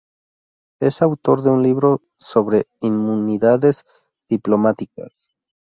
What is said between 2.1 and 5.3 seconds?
sobre inmunidades diplomáticas.